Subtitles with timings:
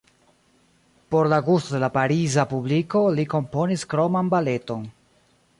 [1.09, 4.93] Por la gusto de la Pariza publiko li komponis kroman baleton.